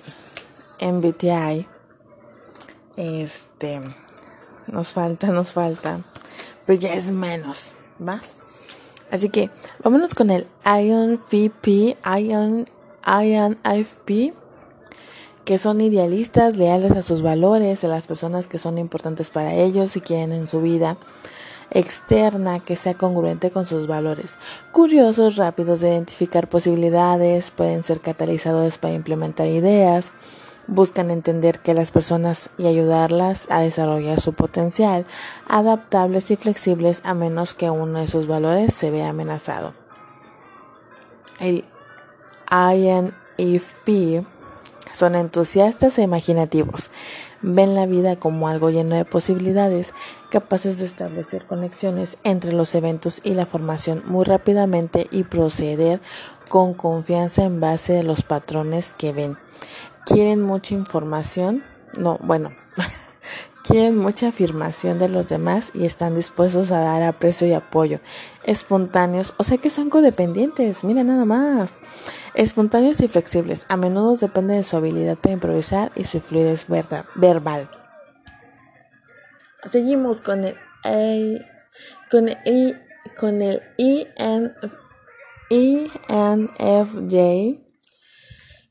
[0.80, 1.66] MBTI.
[2.96, 3.80] Este,
[4.66, 6.00] nos falta, nos falta,
[6.66, 7.72] pero ya es menos,
[8.06, 8.20] ¿va?
[9.10, 9.50] Así que
[9.82, 12.66] vámonos con el IONFP, ION,
[13.06, 14.32] IONFP
[15.44, 19.96] que son idealistas, leales a sus valores, a las personas que son importantes para ellos
[19.96, 20.96] y quieren en su vida
[21.72, 24.36] externa que sea congruente con sus valores.
[24.72, 30.12] Curiosos, rápidos de identificar posibilidades, pueden ser catalizadores para implementar ideas,
[30.70, 35.04] buscan entender que las personas y ayudarlas a desarrollar su potencial,
[35.48, 39.74] adaptables y flexibles a menos que uno de sus valores se vea amenazado.
[41.40, 41.64] El
[42.50, 44.24] INFP
[44.92, 46.90] son entusiastas e imaginativos.
[47.42, 49.92] Ven la vida como algo lleno de posibilidades,
[50.30, 56.00] capaces de establecer conexiones entre los eventos y la formación muy rápidamente y proceder
[56.48, 59.36] con confianza en base a los patrones que ven.
[60.06, 61.62] Quieren mucha información,
[61.98, 62.50] no, bueno,
[63.64, 68.00] quieren mucha afirmación de los demás y están dispuestos a dar aprecio y apoyo.
[68.44, 71.78] Espontáneos, o sea que son codependientes, mira nada más.
[72.34, 76.66] Espontáneos y flexibles, a menudo depende de su habilidad para improvisar y su fluidez
[77.14, 77.68] verbal.
[79.70, 81.44] Seguimos con el A,
[82.10, 82.80] con el
[83.18, 83.62] con el
[85.50, 87.69] ENFJ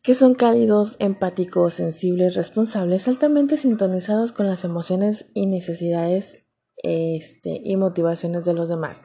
[0.02, 6.46] que son cálidos, empáticos, sensibles, responsables, altamente sintonizados con las emociones y necesidades
[6.78, 9.02] este, y motivaciones de los demás.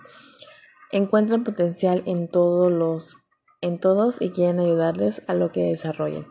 [0.93, 3.17] Encuentran potencial en todos los
[3.61, 6.27] en todos y quieren ayudarles a lo que desarrollen.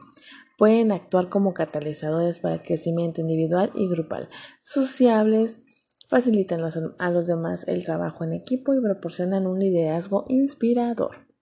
[0.55, 4.30] Pueden actuar como catalizadores para el crecimiento individual y grupal.
[4.61, 5.61] Sociables,
[6.07, 6.61] facilitan
[6.99, 11.32] a los demás el trabajo en equipo y proporcionan un liderazgo inspirador.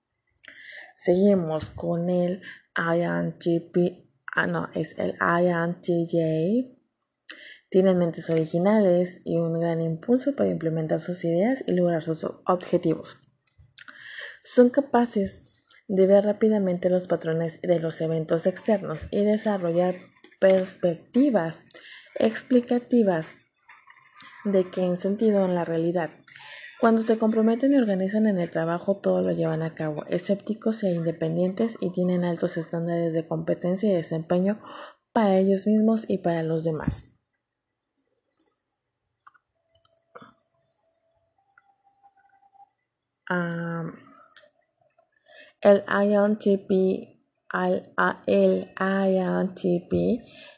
[1.03, 2.43] Seguimos con el
[2.77, 6.77] INTP, ah no, es el INTJ.
[7.71, 13.17] Tienen mentes originales y un gran impulso para implementar sus ideas y lograr sus objetivos.
[14.43, 19.95] Son capaces de ver rápidamente los patrones de los eventos externos y desarrollar
[20.39, 21.65] perspectivas
[22.13, 23.37] explicativas
[24.45, 26.11] de que en sentido en la realidad.
[26.82, 30.89] Cuando se comprometen y organizan en el trabajo, todo lo llevan a cabo, escépticos e
[30.89, 34.57] independientes y tienen altos estándares de competencia y desempeño
[35.13, 37.03] para ellos mismos y para los demás.
[45.61, 46.71] el INTP,
[48.27, 48.65] el,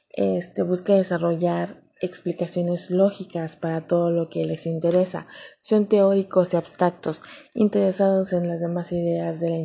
[0.10, 5.26] este, busca desarrollar explicaciones lógicas para todo lo que les interesa.
[5.62, 7.22] Son teóricos y abstractos,
[7.56, 9.58] interesados en las demás ideas de la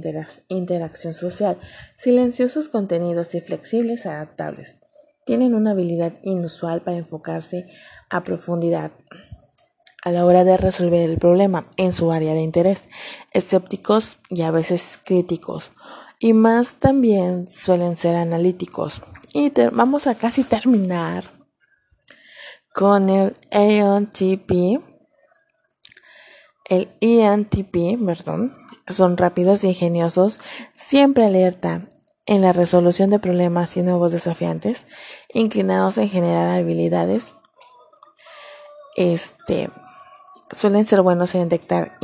[0.48, 1.58] interacción social,
[1.98, 4.76] silenciosos contenidos y flexibles adaptables.
[5.26, 7.66] Tienen una habilidad inusual para enfocarse
[8.08, 8.92] a profundidad
[10.04, 12.84] a la hora de resolver el problema en su área de interés,
[13.32, 15.72] escépticos y a veces críticos,
[16.20, 19.02] y más también suelen ser analíticos.
[19.34, 21.37] Y vamos a casi terminar
[22.78, 24.80] con el ENTP.
[26.66, 28.52] El ENTP, perdón,
[28.88, 30.38] son rápidos e ingeniosos,
[30.76, 31.88] siempre alerta
[32.24, 34.86] en la resolución de problemas y nuevos desafiantes,
[35.34, 37.34] inclinados en generar habilidades.
[38.94, 39.70] Este
[40.52, 41.98] suelen ser buenos en detectar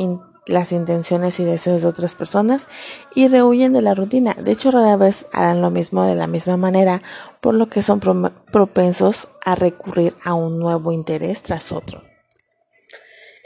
[0.47, 2.69] las intenciones y deseos de otras personas
[3.15, 4.35] y rehuyen de la rutina.
[4.35, 7.03] De hecho, rara vez harán lo mismo de la misma manera,
[7.41, 12.03] por lo que son propensos a recurrir a un nuevo interés tras otro.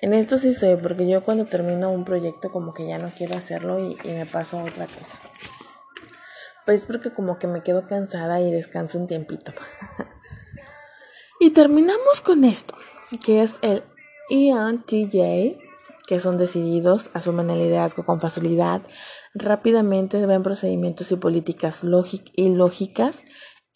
[0.00, 3.36] En esto sí soy, porque yo cuando termino un proyecto como que ya no quiero
[3.36, 5.18] hacerlo y, y me paso a otra cosa.
[6.66, 9.52] Pues porque como que me quedo cansada y descanso un tiempito.
[11.40, 12.74] y terminamos con esto,
[13.24, 13.82] que es el
[14.30, 15.67] ENTJ
[16.08, 18.80] que son decididos, asumen el liderazgo con facilidad,
[19.34, 21.82] rápidamente ven procedimientos y políticas
[22.34, 23.24] y lógicas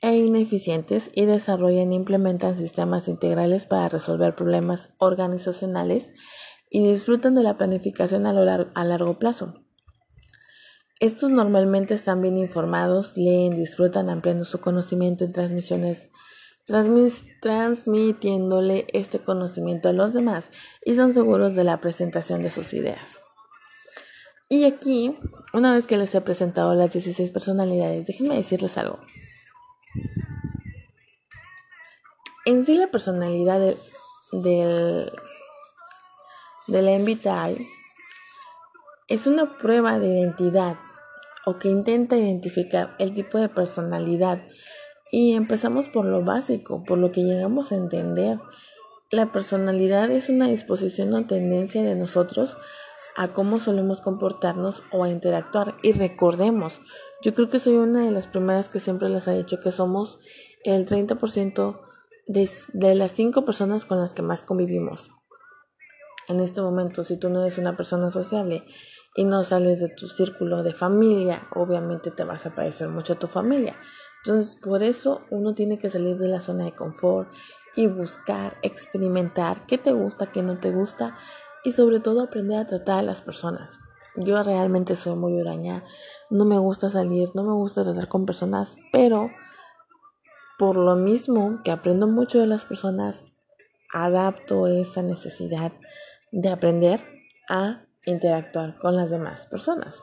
[0.00, 6.14] e ineficientes y desarrollan e implementan sistemas integrales para resolver problemas organizacionales
[6.70, 9.52] y disfrutan de la planificación a, a largo plazo.
[11.00, 16.10] Estos normalmente están bien informados, leen, disfrutan ampliando su conocimiento en transmisiones
[16.66, 20.50] transmitiéndole este conocimiento a los demás
[20.84, 23.20] y son seguros de la presentación de sus ideas.
[24.48, 25.16] Y aquí,
[25.54, 29.00] una vez que les he presentado las 16 personalidades, déjenme decirles algo.
[32.44, 33.78] En sí la personalidad del,
[36.66, 37.66] del, MBTI
[39.08, 40.76] es una prueba de identidad
[41.46, 44.42] o que intenta identificar el tipo de personalidad
[45.14, 48.40] y empezamos por lo básico, por lo que llegamos a entender.
[49.10, 52.56] La personalidad es una disposición o tendencia de nosotros
[53.14, 55.76] a cómo solemos comportarnos o a interactuar.
[55.82, 56.80] Y recordemos,
[57.20, 60.18] yo creo que soy una de las primeras que siempre les ha dicho que somos
[60.64, 61.78] el 30%
[62.26, 65.10] de, de las 5 personas con las que más convivimos.
[66.28, 68.64] En este momento, si tú no eres una persona sociable
[69.14, 73.18] y no sales de tu círculo de familia, obviamente te vas a parecer mucho a
[73.18, 73.76] tu familia.
[74.24, 77.28] Entonces, por eso uno tiene que salir de la zona de confort
[77.74, 81.16] y buscar, experimentar qué te gusta, qué no te gusta
[81.64, 83.78] y sobre todo aprender a tratar a las personas.
[84.16, 85.84] Yo realmente soy muy huraña,
[86.30, 89.30] no me gusta salir, no me gusta tratar con personas, pero
[90.58, 93.24] por lo mismo que aprendo mucho de las personas,
[93.92, 95.72] adapto esa necesidad
[96.30, 97.00] de aprender
[97.48, 100.02] a interactuar con las demás personas.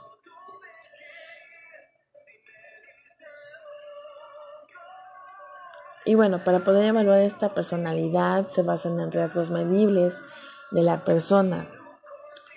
[6.10, 10.16] Y bueno, para poder evaluar esta personalidad se basan en rasgos medibles
[10.72, 11.70] de la persona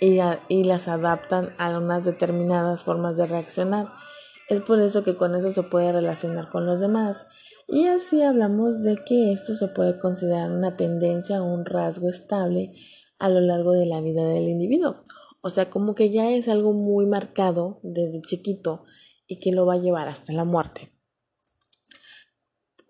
[0.00, 3.88] y, y las adaptan a unas determinadas formas de reaccionar.
[4.48, 7.26] Es por eso que con eso se puede relacionar con los demás.
[7.68, 12.72] Y así hablamos de que esto se puede considerar una tendencia o un rasgo estable
[13.18, 15.02] a lo largo de la vida del individuo.
[15.42, 18.84] O sea, como que ya es algo muy marcado desde chiquito
[19.26, 20.90] y que lo va a llevar hasta la muerte.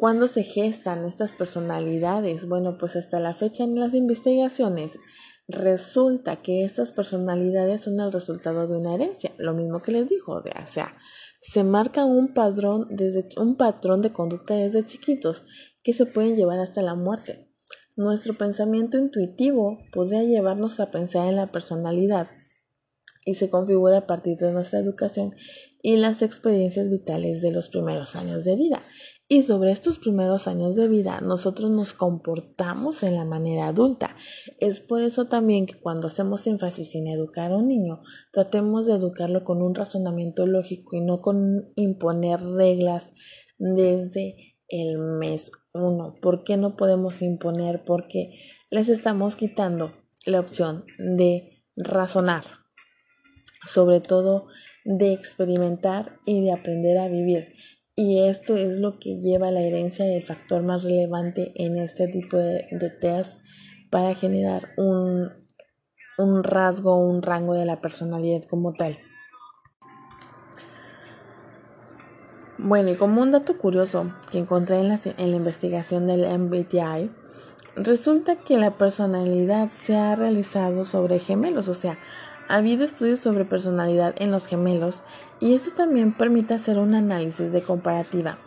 [0.03, 2.49] ¿Cuándo se gestan estas personalidades?
[2.49, 4.99] Bueno, pues hasta la fecha en las investigaciones
[5.47, 10.33] resulta que estas personalidades son el resultado de una herencia, lo mismo que les dijo,
[10.33, 10.97] o sea,
[11.41, 15.45] se marca un patrón, desde, un patrón de conducta desde chiquitos
[15.85, 17.53] que se pueden llevar hasta la muerte.
[17.95, 22.27] Nuestro pensamiento intuitivo podría llevarnos a pensar en la personalidad
[23.25, 25.33] y se configura a partir de nuestra educación
[25.81, 28.83] y las experiencias vitales de los primeros años de vida.
[29.33, 34.15] Y sobre estos primeros años de vida nosotros nos comportamos en la manera adulta.
[34.61, 38.93] Es por eso también que cuando hacemos énfasis en educar a un niño, tratemos de
[38.93, 43.11] educarlo con un razonamiento lógico y no con imponer reglas
[43.57, 44.35] desde
[44.69, 46.13] el mes uno.
[46.21, 47.81] ¿Por qué no podemos imponer?
[47.87, 48.35] Porque
[48.69, 49.95] les estamos quitando
[50.27, 52.45] la opción de razonar,
[53.67, 54.49] sobre todo
[54.85, 57.55] de experimentar y de aprender a vivir.
[57.95, 62.39] Y esto es lo que lleva la herencia el factor más relevante en este tipo
[62.39, 62.91] de, de
[63.91, 65.29] para generar un,
[66.17, 68.99] un rasgo, un rango de la personalidad como tal.
[72.57, 77.11] Bueno, y como un dato curioso que encontré en la, en la investigación del MBTI,
[77.77, 81.99] resulta que la personalidad se ha realizado sobre gemelos, o sea,
[82.49, 85.03] ha habido estudios sobre personalidad en los gemelos
[85.41, 88.39] y esto también permite hacer un análisis de comparativa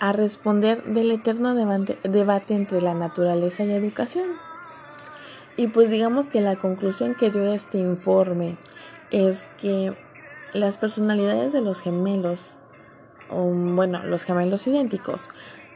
[0.00, 4.28] a responder del eterno debate, entre la naturaleza y educación.
[5.58, 8.56] Y pues digamos que la conclusión que dio este informe
[9.10, 9.92] es que
[10.54, 12.46] las personalidades de los gemelos,
[13.28, 15.28] o bueno, los gemelos idénticos,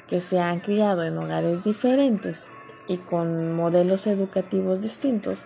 [0.08, 2.44] que se han criado en hogares diferentes
[2.88, 5.40] y con modelos educativos distintos,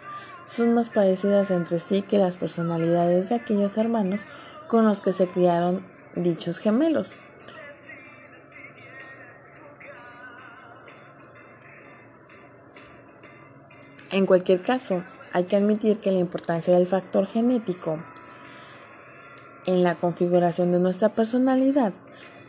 [0.51, 4.22] son más parecidas entre sí que las personalidades de aquellos hermanos
[4.66, 5.82] con los que se criaron
[6.14, 7.12] dichos gemelos.
[14.11, 17.99] En cualquier caso, hay que admitir que la importancia del factor genético
[19.66, 21.92] en la configuración de nuestra personalidad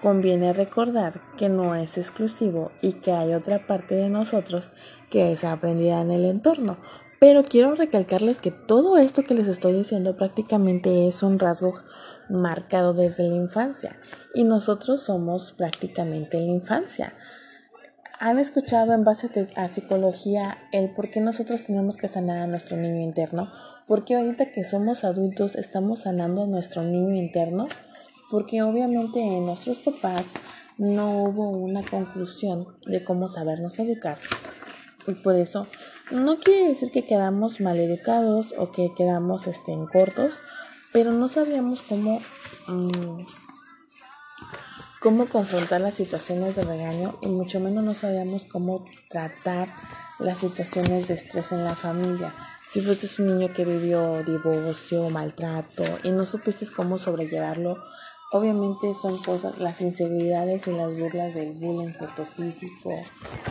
[0.02, 4.70] conviene recordar que no es exclusivo y que hay otra parte de nosotros
[5.10, 6.78] que es aprendida en el entorno,
[7.20, 11.76] pero quiero recalcarles que todo esto que les estoy diciendo prácticamente es un rasgo
[12.30, 13.96] marcado desde la infancia
[14.34, 17.14] y nosotros somos prácticamente la infancia.
[18.22, 22.78] ¿Han escuchado en base a psicología el por qué nosotros tenemos que sanar a nuestro
[22.78, 23.52] niño interno?
[23.88, 27.68] Porque ahorita que somos adultos estamos sanando a nuestro niño interno?
[28.30, 30.26] Porque obviamente en nuestros papás
[30.78, 34.18] no hubo una conclusión de cómo sabernos educar
[35.08, 35.68] y por eso
[36.12, 40.34] no quiere decir que quedamos mal educados o que quedamos este, en cortos,
[40.94, 42.22] pero no sabíamos cómo,
[42.68, 43.22] mm,
[45.00, 49.70] cómo confrontar las situaciones de regaño y mucho menos no sabíamos cómo tratar
[50.20, 52.34] las situaciones de estrés en la familia.
[52.70, 57.84] Si fuiste un niño que vivió divorcio, maltrato y no supiste cómo sobrellevarlo,
[58.32, 62.92] Obviamente son cosas, las inseguridades y las burlas del bullying por tu físico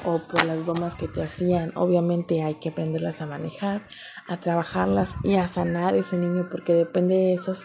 [0.05, 1.73] o por las bromas que te hacían.
[1.75, 3.83] Obviamente hay que aprenderlas a manejar,
[4.29, 7.63] a trabajarlas y a sanar ese niño porque depende de esas,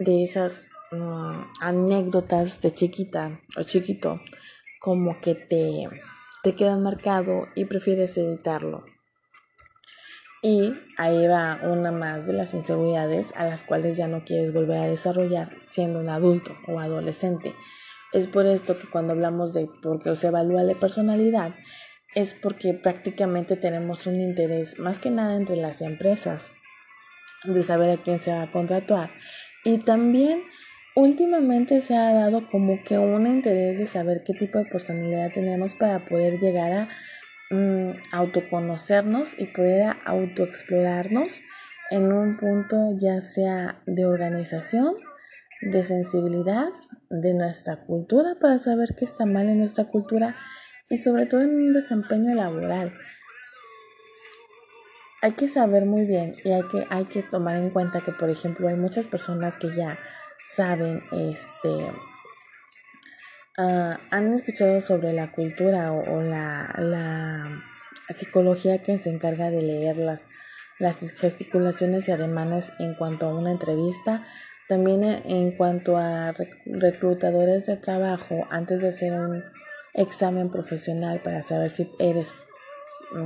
[0.00, 4.20] de esas mm, anécdotas de chiquita o chiquito
[4.80, 5.88] como que te,
[6.42, 8.84] te quedan marcado y prefieres evitarlo.
[10.42, 14.78] Y ahí va una más de las inseguridades a las cuales ya no quieres volver
[14.78, 17.54] a desarrollar siendo un adulto o adolescente.
[18.12, 21.54] Es por esto que cuando hablamos de por qué se evalúa la personalidad,
[22.14, 26.50] es porque prácticamente tenemos un interés más que nada entre las empresas
[27.44, 29.10] de saber a quién se va a contratar.
[29.64, 30.42] Y también
[30.94, 35.74] últimamente se ha dado como que un interés de saber qué tipo de personalidad tenemos
[35.74, 36.88] para poder llegar a
[37.50, 41.28] Mm, autoconocernos y poder autoexplorarnos
[41.90, 44.96] en un punto ya sea de organización,
[45.62, 46.68] de sensibilidad,
[47.08, 50.36] de nuestra cultura para saber qué está mal en nuestra cultura
[50.90, 52.92] y sobre todo en un desempeño laboral.
[55.22, 58.28] Hay que saber muy bien y hay que, hay que tomar en cuenta que, por
[58.28, 59.98] ejemplo, hay muchas personas que ya
[60.44, 61.92] saben este
[63.60, 67.64] Ah, ¿Han escuchado sobre la cultura o, la, la,
[68.14, 70.28] psicología que se encarga de leer las,
[70.78, 74.22] las gesticulaciones y ademanes en cuanto a una entrevista?
[74.68, 76.36] También en cuanto a
[76.66, 79.42] reclutadores de trabajo, antes de hacer un
[79.92, 82.34] examen profesional para saber si eres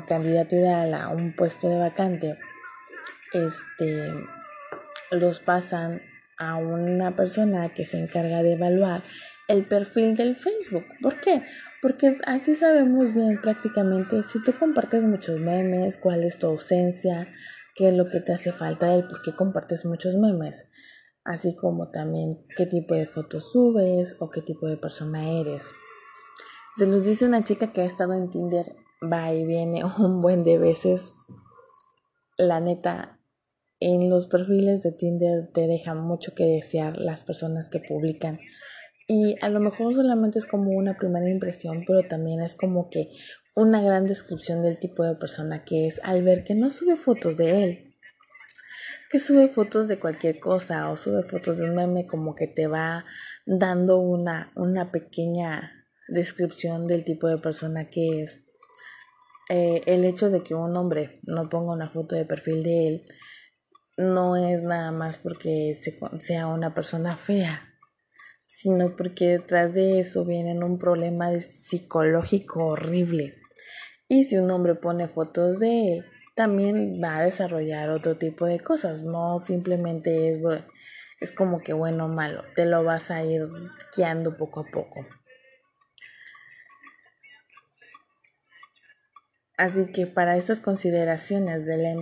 [0.08, 2.38] candidato ideal a un puesto de vacante,
[3.34, 4.14] este,
[5.10, 6.00] los pasan
[6.38, 9.02] a una persona que se encarga de evaluar
[9.48, 10.84] el perfil del Facebook.
[11.00, 11.44] ¿Por qué?
[11.80, 17.28] Porque así sabemos bien prácticamente si tú compartes muchos memes, cuál es tu ausencia,
[17.74, 20.68] qué es lo que te hace falta y por qué compartes muchos memes.
[21.24, 25.64] Así como también qué tipo de fotos subes o qué tipo de persona eres.
[26.76, 30.44] Se los dice una chica que ha estado en Tinder, va y viene un buen
[30.44, 31.12] de veces.
[32.38, 33.20] La neta,
[33.78, 38.38] en los perfiles de Tinder te dejan mucho que desear las personas que publican.
[39.08, 43.10] Y a lo mejor solamente es como una primera impresión, pero también es como que
[43.54, 47.36] una gran descripción del tipo de persona que es al ver que no sube fotos
[47.36, 47.94] de él,
[49.10, 52.66] que sube fotos de cualquier cosa o sube fotos de un meme como que te
[52.66, 53.04] va
[53.44, 58.40] dando una, una pequeña descripción del tipo de persona que es.
[59.50, 63.06] Eh, el hecho de que un hombre no ponga una foto de perfil de él
[63.96, 65.76] no es nada más porque
[66.20, 67.71] sea una persona fea,
[68.62, 73.34] sino porque detrás de eso viene un problema psicológico horrible.
[74.06, 76.04] Y si un hombre pone fotos de él,
[76.36, 80.38] también va a desarrollar otro tipo de cosas, no simplemente es,
[81.20, 83.48] es como que bueno o malo, te lo vas a ir
[83.96, 85.06] guiando poco a poco.
[89.56, 91.96] Así que para estas consideraciones del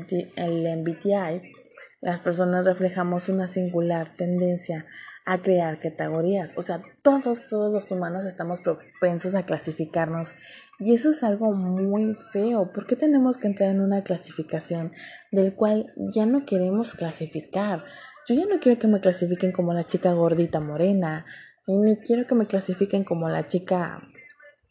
[0.79, 1.55] MBTI,
[2.03, 4.87] las personas reflejamos una singular tendencia
[5.31, 6.51] a crear categorías.
[6.57, 10.35] O sea, todos, todos los humanos estamos propensos a clasificarnos.
[10.81, 12.73] Y eso es algo muy feo.
[12.73, 14.91] ¿Por qué tenemos que entrar en una clasificación
[15.31, 17.85] del cual ya no queremos clasificar?
[18.27, 21.25] Yo ya no quiero que me clasifiquen como la chica gordita morena.
[21.69, 24.03] Ni quiero que me clasifiquen como la chica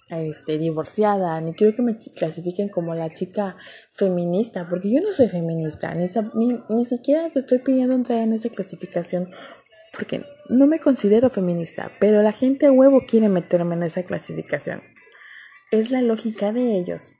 [0.10, 3.56] este, divorciada, ni quiero que me clasifiquen como la chica
[3.92, 8.34] feminista, porque yo no soy feminista, ni, ni, ni siquiera te estoy pidiendo entrar en
[8.34, 9.30] esa clasificación,
[9.94, 14.82] porque no me considero feminista, pero la gente a huevo quiere meterme en esa clasificación.
[15.72, 17.14] Es la lógica de ellos,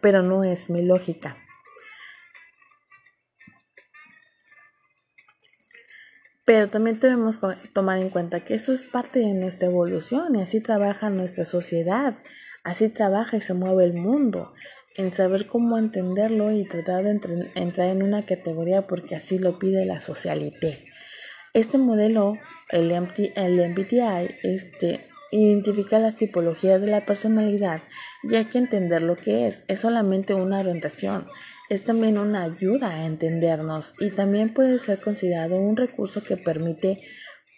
[0.00, 1.36] pero no es mi lógica.
[6.46, 7.40] Pero también debemos
[7.72, 12.18] tomar en cuenta que eso es parte de nuestra evolución y así trabaja nuestra sociedad,
[12.64, 14.54] así trabaja y se mueve el mundo,
[14.96, 17.18] en saber cómo entenderlo y tratar de
[17.54, 20.86] entrar en una categoría porque así lo pide la socialité.
[21.54, 22.36] Este modelo,
[22.70, 27.80] el, MBTI, este, identifica las tipologías de la personalidad
[28.24, 29.62] y hay que entender lo que es.
[29.68, 31.28] Es solamente una orientación,
[31.68, 37.02] es también una ayuda a entendernos y también puede ser considerado un recurso que permite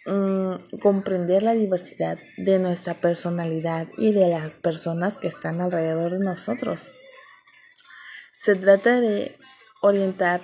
[0.04, 6.24] mm, comprender la diversidad de nuestra personalidad y de las personas que están alrededor de
[6.24, 6.90] nosotros.
[8.36, 9.36] Se trata de
[9.80, 10.42] orientar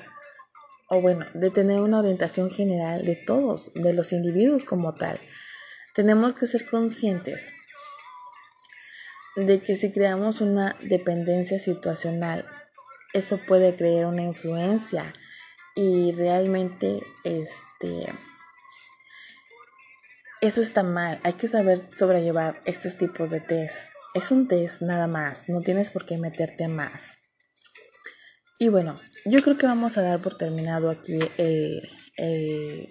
[0.94, 5.18] o bueno, de tener una orientación general de todos, de los individuos como tal.
[5.94, 7.54] Tenemos que ser conscientes
[9.34, 12.44] de que si creamos una dependencia situacional,
[13.14, 15.14] eso puede crear una influencia
[15.74, 18.12] y realmente este
[20.42, 21.20] eso está mal.
[21.22, 23.88] Hay que saber sobrellevar estos tipos de test.
[24.12, 27.21] Es un test nada más, no tienes por qué meterte más.
[28.62, 31.82] Y bueno, yo creo que vamos a dar por terminado aquí el,
[32.16, 32.88] el,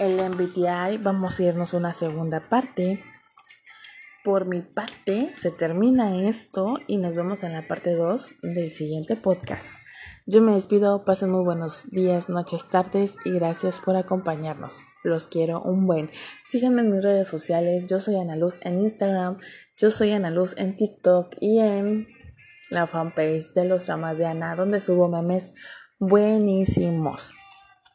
[0.00, 0.98] MBTI.
[1.00, 3.00] Vamos a irnos una segunda parte.
[4.24, 9.14] Por mi parte, se termina esto y nos vemos en la parte 2 del siguiente
[9.14, 9.68] podcast.
[10.26, 14.78] Yo me despido, pasen muy buenos días, noches, tardes y gracias por acompañarnos.
[15.04, 16.10] Los quiero un buen.
[16.44, 17.86] Síganme en mis redes sociales.
[17.86, 19.38] Yo soy Ana Luz en Instagram.
[19.76, 22.08] Yo soy Ana Luz en TikTok y en
[22.70, 25.52] la fanpage de los dramas de Ana, donde subo memes
[25.98, 27.34] buenísimos.